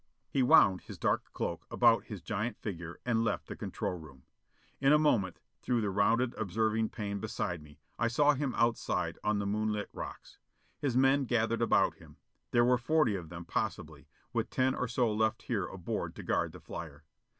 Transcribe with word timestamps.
He 0.31 0.41
wound 0.41 0.81
his 0.81 0.97
dark 0.97 1.31
cloak 1.31 1.67
about 1.69 2.05
his 2.05 2.23
giant 2.23 2.57
figure 2.57 2.99
and 3.05 3.23
left 3.23 3.45
the 3.45 3.55
control 3.55 3.93
room. 3.99 4.23
In 4.79 4.91
a 4.91 4.97
moment, 4.97 5.37
through 5.61 5.81
the 5.81 5.91
rounded 5.91 6.33
observing 6.39 6.89
pane 6.89 7.19
beside 7.19 7.61
me, 7.61 7.77
I 7.99 8.07
saw 8.07 8.33
him 8.33 8.55
outside 8.57 9.19
on 9.23 9.37
the 9.37 9.45
moonlit 9.45 9.89
rocks. 9.93 10.39
His 10.79 10.97
men 10.97 11.25
gathered 11.25 11.61
about 11.61 11.97
him. 11.97 12.17
There 12.49 12.65
were 12.65 12.79
forty 12.79 13.15
of 13.15 13.29
them, 13.29 13.45
possibly, 13.45 14.07
with 14.33 14.49
ten 14.49 14.73
or 14.73 14.87
so 14.87 15.13
left 15.13 15.43
here 15.43 15.67
aboard 15.67 16.15
to 16.15 16.23
guard 16.23 16.53
the 16.53 16.59
flyer. 16.61 17.03